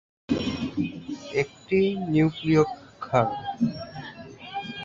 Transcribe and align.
একটি 1.33 1.79
নিউক্লিয়ক্ষার। 2.07 3.27